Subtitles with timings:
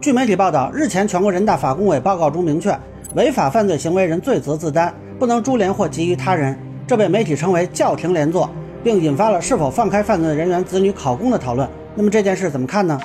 [0.00, 2.74] 据媒体报道，日前全国人大法工委报告中明确，
[3.14, 6.58] 违法犯罪行为人罪责自担，不能株连或给予他人。
[6.86, 8.48] 这被媒体称为叫停连坐，
[8.82, 11.68] 并引发了是否放开犯罪人员子女考公的讨论。
[11.94, 12.98] 那么这件事怎么看呢？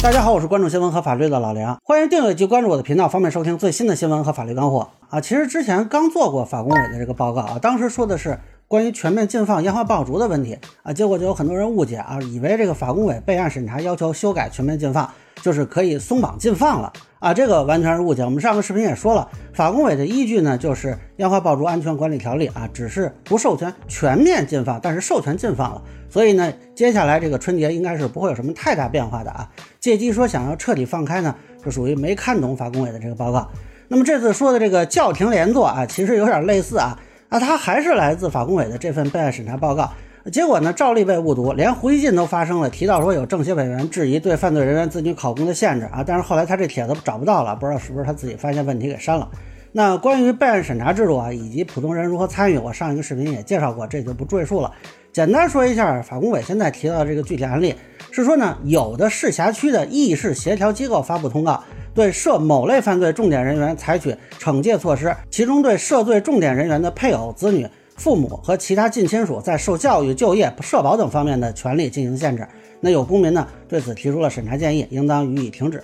[0.00, 5.20] 大家好，我是关注新闻和法律的老梁，欢迎订阅及关注我的频道，方便收听最新的新闻和法律干货啊。
[5.20, 8.38] 其实之前刚做过法工委的这个报告啊，当时说的是。
[8.68, 15.10] 关于全面禁放烟花爆竹的问题啊，结果就有很多人误解啊，以为这个法工委备案审查要求修改全面禁放，
[15.40, 18.22] 就是可以松绑禁放了啊，这个完全是误解。
[18.22, 25.82] 我们上个视频也说了，法工委的依据呢就是《烟花爆竹安全管理条例》啊，只是不授权全面禁放，但是授权禁放了。
[26.10, 29.48] 所以呢，接下来这个春节应该是不会有什么太大变化的啊。
[29.80, 33.48] 借机说想要彻底放开呢，就属于没看懂法工委的这个报告。
[33.88, 37.00] 那么这次说的这个叫停连坐啊，其实有点类似啊。
[37.30, 39.90] 那他还是来自法工委的这份备案审查报告，
[40.32, 49.28] 结果呢，照例被误读，连胡锡进都发声了，提到说有政协委员质疑对犯罪人员子女考公的限制啊，但是后来他这帖子找不到了，不知道是不是他自己发现问题给删了。
[49.72, 54.72] 那关于备案审查制度啊，以及普通人如何参与，我上一个视频也介绍过，这就不赘述了。
[55.12, 57.74] 简单说一下，法工委现在提到这个具体案例
[58.10, 61.62] 是说呢，有的市辖区的议事协调机构发布通告。
[61.98, 67.66] 对涉某类犯罪重点人员采取惩戒措施，其中对涉罪重点人员的配偶、子女、
[67.96, 72.46] 父母和其他近亲属在受教育、就业、社保等方面的权利进行限制。
[72.78, 75.82] 那有公民呢对此提出了审查建议，应当予以停止。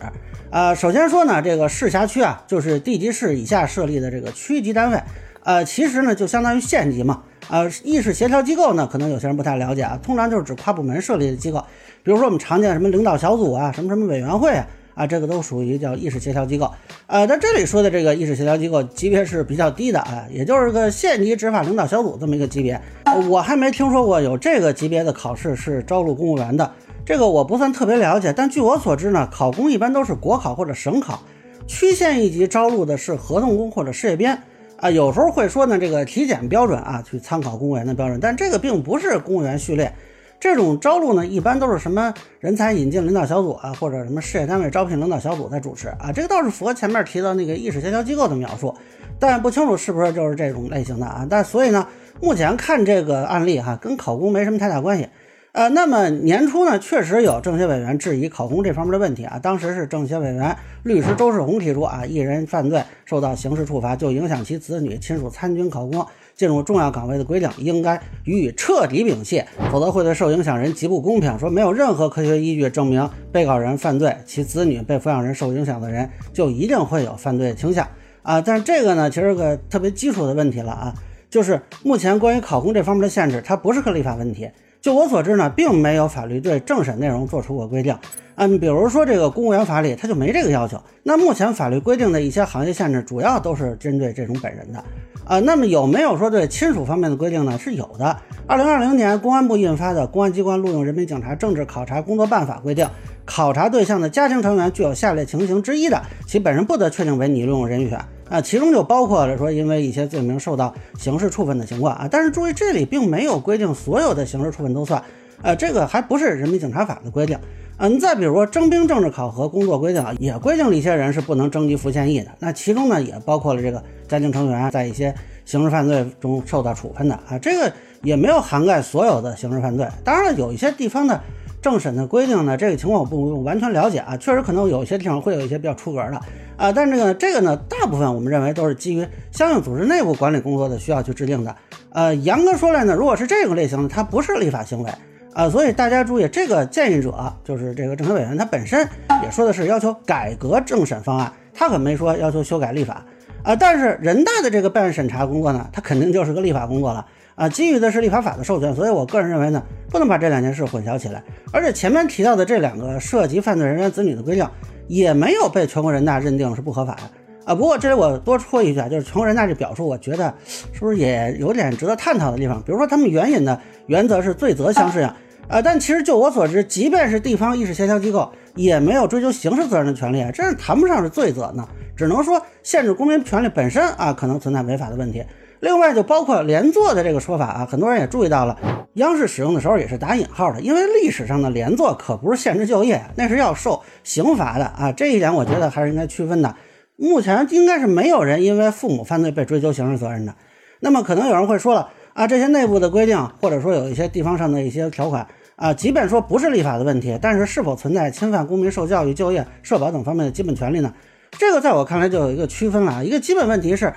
[0.51, 5.03] 呃，首先说呢，这个市辖区啊，就是地级市以下设立的这个区级单位，
[5.43, 7.25] 呃，其实呢就相当于县级嘛。
[7.51, 11.59] 呃，议事协调机构呢，可能有些人不太了解啊，通常就是指跨部门设立的机构，
[12.05, 14.65] 比如说我们常见什么领导小组啊，什么什么委员会啊。
[14.95, 16.71] 啊，这个都属于叫议事协调机构，
[17.07, 22.81] 呃，在这里说的这个议事协调机构级别是比较低的啊，也就是个县级执法领导小组这么一个级别，
[23.29, 26.71] 我还没听说过有这个级别的考试是招录公务员的，
[27.05, 31.21] 这个我不算特别了解，但据我所知呢，考公一般都是国考或者省考，
[31.67, 34.41] 区县一级招录的是合同工或者事业编，
[34.77, 39.93] 啊，有时候会说呢这个体检标准啊，去参考公务员的标准，但这个并不是公务员序列。
[40.41, 48.75] 这种招录呢，一般都是什么人才引进领导小组啊，或者什么事业单位招聘领导小组在主持啊，这个倒是符合前面提到那个意识协调机构的描述，
[49.19, 51.27] 但不清楚是不是就是这种类型的啊。
[51.29, 51.87] 但所以呢，
[52.21, 55.09] 目前看这个案例哈，跟考公没什么太大关系。
[55.53, 59.39] 呃，那么年初呢，确实有政协委员质疑考公这方面的问题啊。
[59.39, 66.05] 当时是政协委员律师周世红提出啊，一人犯罪受到刑事处罚，就影响其子女亲属参军考公。
[66.35, 71.39] 进入重要岗位的规定应该予以彻底摒弃，否则会对受影响人极不公平。
[71.39, 77.87] 说没有任何科学依据证明被告人犯罪，其子女、被抚养人受影响的人就一定会有犯罪倾向
[78.23, 78.41] 啊！
[78.41, 80.95] 但是这个呢，其实是个特别基础的问题了啊，
[81.31, 84.51] 就是目前关于考公这方面的限制，它不是个立法问题。
[84.85, 87.97] 就我所知呢，并没有法律对政审内容做出过规定。
[88.35, 90.79] 嗯，比如说这个公务员法里，它就没这个要求。
[91.03, 94.85] 那目前法律规定的一些行业限制，主要都是针对这种本人的。
[95.25, 97.59] 啊，那么有没有说对亲属方面的规定呢？
[97.59, 98.15] 是有的。
[98.47, 102.87] 二零二零年公安部印发的《公安机关录用人民警察政治考察工作办法》规定，
[103.25, 107.99] 考察对象的家庭成员具有下列情形之一的，其本人不得确定为拟录用人选。
[108.29, 112.09] 啊，其中就包括了说因为一些罪名受到刑事处分的情况啊。
[112.11, 115.03] 但是注意，这里并没有规定所有的刑事处分都算。
[115.43, 117.39] 呃，这个还不是人民警察法的规定。
[117.77, 122.31] 嗯，再比如说征兵政治考核工作规定啊，也规定了一些人是不能征集服现役的。
[122.39, 125.15] 那其中呢，也包括了这个家庭成员在一些
[125.45, 127.71] 刑事犯罪中受到处分的啊，这个
[128.03, 129.87] 也没有涵盖所有的刑事犯罪。
[130.05, 131.21] 当然了，有一些地方的
[131.65, 136.21] 政审的规定呢，这个情况我不完全了解啊，确实可能有些地方会有一些比较出格的
[136.59, 136.71] 啊。
[136.71, 141.57] 但这个这个呢，大部分我们认为都是基于相应组织内部管理工作的需要去制定的。
[141.95, 144.91] 呃，严格说来呢，如果是这个类型的，它不是立法行为。
[145.33, 148.87] 啊，所以大家注意，这个建议者就是这个政协委员，他本身
[149.23, 153.03] 也说的是要求改革政审方案，他可没说要求修改立法
[153.43, 153.57] 啊。
[153.57, 159.63] 但是人大的这个备案审查工作呢，它肯定就是个立法工作了啊，基于的是立法法的授权，所以我个人认为呢，
[159.95, 161.23] 不能把这两件事混淆起来。
[161.53, 164.45] 而且前面提到的这两个涉及犯罪人员子女的规定，
[164.89, 167.03] 也没有被全国人大认定是不合法的
[167.45, 167.55] 啊。
[167.55, 170.35] 不过这里我多说一句啊，就是全国人大这表述，我觉得
[170.73, 172.61] 是不是也有点值得探讨的地方？
[172.65, 175.09] 比如说他们援引的原则是罪责相适应。
[175.47, 185.23] 啊，但其实就我所知，即便是地方意识协调机构，也没有追究刑事责任的权利啊，这是谈不上是罪责呢，只能说限制公民权利本身啊，可能存在违法的问题。
[185.65, 188.59] 另外，就包括连坐的这个说法啊，很多人也注意到了，
[188.97, 196.55] 央视使用的时候也是打引号的，因为历史上的连坐可不是限制就业，那是要受刑罚的啊，这一点我觉得还是应该区分的。
[196.97, 200.35] 目前应该是没有人因为父母犯罪被追究刑事责任的。
[200.81, 201.89] 那么可能有人会说了。
[202.13, 205.27] 啊，这些内部的规定，或者说有一些地方上的一些条款，
[205.57, 210.95] 啊，即便说不是立法的问题，但是是否存在侵犯公民受教育、就业、社保等方面的基本权利呢？
[211.33, 213.03] 这个在我看来就有一个区分了啊。
[213.03, 213.93] 一个基本问题是，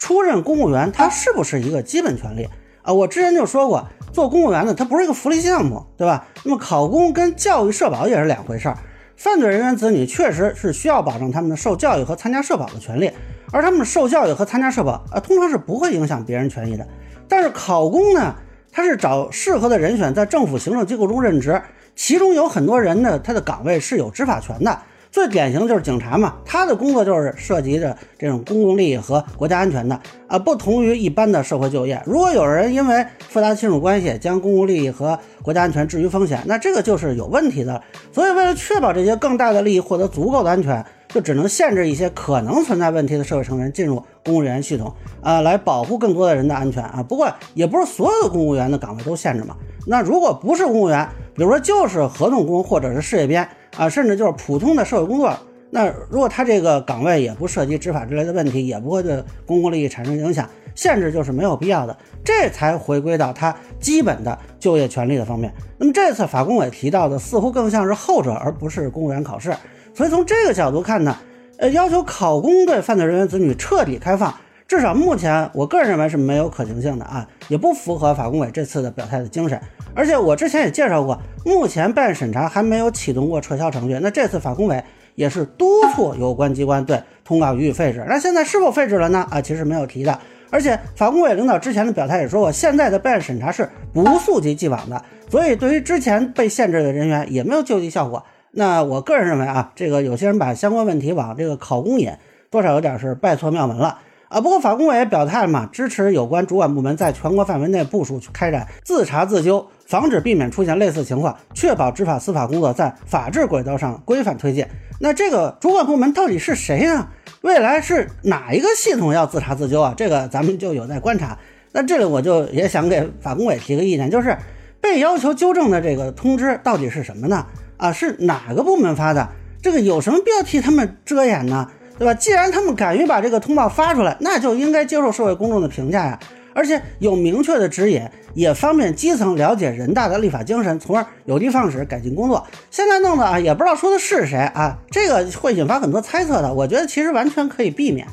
[0.00, 2.48] 出任公务员它是不是一个基本权利
[2.82, 2.92] 啊？
[2.92, 6.26] 我之前就说过，做公务员呢，它不是一个福利项目，对吧？
[6.42, 8.78] 那么考公跟教育、社保也是两回事儿。
[9.16, 13.12] 犯罪人员子女确实是需要保障他们的受教育和参加社保的权利，
[13.52, 16.88] 而他们受教育和参加社保啊，通常是不会影响别人权益的。
[17.28, 18.34] 但是考公呢？
[18.72, 21.60] 他是找适合的人选在政府行政机构中任职，
[21.96, 24.80] 其中有很多人呢，他的岗位是有执法权的。
[25.10, 32.00] 最典型就是警察嘛，他的工作就是涉及着这种公共利益和国家安全的啊，不同于一般的社会就业。
[32.06, 37.82] 如果有人因为复杂亲属关系将公共利益和国家安全置于风险，那这个就是有问题的。
[38.12, 40.84] 所以，为了确保这些更大的利益获得足够的安全。
[41.12, 47.02] 就只能限制一些可能存在问题的社会成员进入公务员系统啊，来保护更多的人的安全啊。
[47.02, 49.56] 不过也不是所有的公务员的岗位都限制嘛。
[49.88, 55.32] 那如果不是公务员，比如说就是合同工或者是事业编啊，甚至就是普通的社会工作，
[55.70, 61.96] 那如果他这个岗位也不涉及执法之类的问题，也不会对公共利益产生影响，限制就是没有必要的。
[62.24, 65.52] 这才回归到他基本的就业权利的方面。
[65.78, 69.54] 那么这次法工委提到的似乎更像是后者，而不是公务员考试。
[69.94, 71.16] 所以从这个角度看呢，
[71.58, 74.34] 呃，要求考公对犯罪人员子女彻底开放，
[74.70, 79.60] 至少目前我个人认为是没有可行性的啊，也不符合法工委这次的表态的精神。
[79.96, 83.98] 而且我之前也介绍过，目前备案审查还没有启动过撤销程序。
[84.00, 84.80] 那这次法工委
[85.16, 88.04] 也是督促有关机关对通告予以废止。
[88.08, 89.26] 那现在是否废止了呢？
[89.28, 90.16] 啊，其实没有提的。
[90.50, 98.24] 而且法工委领导之前的表态也说过，现在的备案审查是不溯及既往的，所以对于之前被限制的人员也没有救济效果。
[98.52, 102.12] 那我个人认为啊，这个有些人把相关问题往这个考公引，
[102.52, 103.98] 多少有点是拜错庙门了
[104.30, 104.40] 啊。
[104.40, 114.66] 不过法工委也表态嘛，支持有关主管部门在全国范围内部署去开展自查自纠，防止避免出现类似情况，确保执法司法工作在法治轨道上规范推进。
[115.00, 117.08] 那这个主管部门到底是谁呢？
[117.42, 119.92] 未来是哪一个系统要自查自纠啊？
[119.96, 121.36] 这个咱们就有待观察。
[121.72, 124.36] 那这里我就也想给法工委提个意见，就是
[124.80, 127.46] 被要求纠正的这个通知到底是什么呢？
[127.76, 129.28] 啊，是哪个部门发的？
[129.62, 131.70] 这个有什么必要替他们遮掩呢？
[132.00, 132.14] 对吧？
[132.14, 136.18] 既然他们敢于把这个通报发出来，那就应该接受社会公众的评价呀。
[136.54, 138.02] 而且有明确的指引，
[138.32, 142.42] 也方便基层了解人大的立法精神，从而有的放矢改进工作。
[142.70, 146.50] 现在弄的啊，也不知道说的是谁啊，这个会引发很多猜测的。
[146.50, 148.06] 我觉得其实完全可以避免。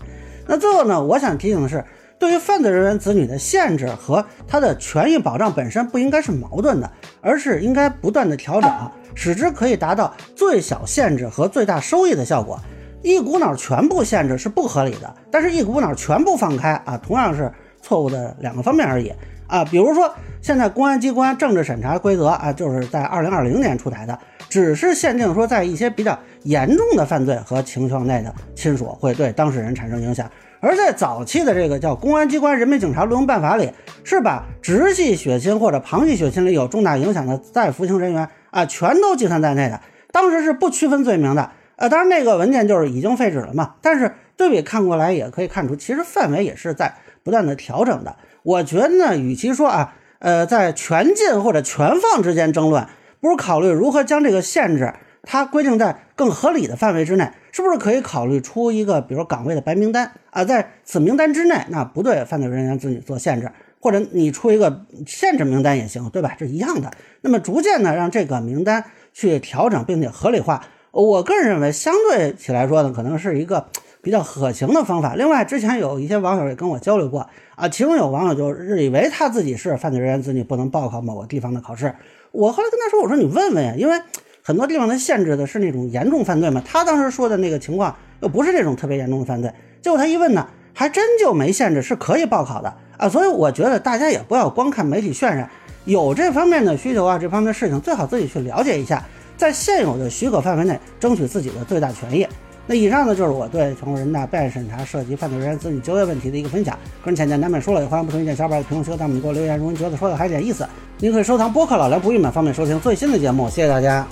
[0.47, 1.81] 那最后呢，我想提醒的是，
[2.19, 6.91] 对于犯罪人员子女的限制和他的权益保障本身不应该是矛盾的，
[7.21, 8.69] 而是应该不断的调整。
[9.15, 12.59] 使之可以达到最小限制和最大收益的效果。
[13.03, 17.51] 一股脑全部限制是不合理的，但是一股脑全部放开啊，同样是
[17.81, 19.13] 错误的两个方面而已
[19.47, 19.63] 啊。
[19.63, 20.11] 比如说，
[20.41, 24.17] 现在公安机关政治审查规则啊，就是在二零二零年出台的，
[24.49, 30.29] 只是限定说在一些比较严重的犯罪和情况内的亲属会对当事人产生影响。
[30.59, 33.71] 而在早期的这个叫《公安机关人民警察录用办法》里，
[34.03, 38.27] 是把直系血亲或者旁系血亲里有重大影响的在服刑人员。
[38.49, 39.79] 啊，全都计算在内的，
[40.11, 41.51] 当时是不区分罪名的。
[41.77, 43.75] 呃，当然那个文件就是已经废止了嘛。
[43.81, 46.93] 但是对比看过来，也可以看出，其实范围也是在
[47.23, 48.15] 不断的调整的。
[48.43, 52.85] 我觉得呢，与其说啊，呃，在全禁或者全放之间争论，
[53.19, 54.93] 不如考虑如何将这个限制
[55.23, 63.51] 它规定在更合理的范围之内，是不是可以考虑出一个，比如岗位的白名单啊，在此名单之内，那不对犯罪人员子女做限制。
[63.79, 66.35] 或者你出一个限制名单也行，对吧？
[66.37, 66.91] 这一样的。
[67.21, 70.65] 那么逐渐的让这个名单去调整，并且合理化。
[71.03, 73.67] 我个人认为，相对起来说呢，可能是一个
[74.01, 75.13] 比较可行的方法。
[75.13, 81.93] 另外，之前有一些网友也跟我交流过啊，其中有网友就以为他自己是犯罪人员子女，不能报考某个地方的考试。
[82.31, 84.01] 我后来跟他说，我说你问问呀，因为
[84.41, 86.63] 很多地方他限制的是那种严重犯罪嘛。
[86.65, 89.53] 他当时说的那个情况又不是这种特别严重的犯罪。
[89.83, 92.73] 结果他一问呢，还真就没限制，是可以报考的。
[92.97, 95.47] 啊，所以我觉得大家也不要光看媒体渲染，
[95.85, 99.05] 有这方面的需求啊，这方面的事情最好自己去了解一下，
[99.37, 102.27] 在现有的许可范围内争取自己的最大权益。
[102.69, 106.77] 那以上呢就是我对全国人大备案审查涉及犯罪人员子女就业问题的一个分享。
[107.01, 109.57] 个人浅见难免说了，也欢迎不同意见小伙伴在评论区和弹幕里给我留言。
[109.57, 110.67] 如果你觉得说的还有点意思，
[110.97, 113.47] 您可以收藏播客老梁不郁闷，方便收听最新的节目。
[113.49, 114.05] 谢谢大家。